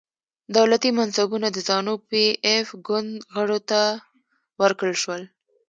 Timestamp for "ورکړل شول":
4.61-5.21